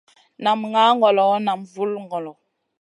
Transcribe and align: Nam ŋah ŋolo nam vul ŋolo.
Nam 0.43 0.59
ŋah 0.71 0.91
ŋolo 0.99 1.25
nam 1.45 1.59
vul 1.73 1.91
ŋolo. 2.07 2.31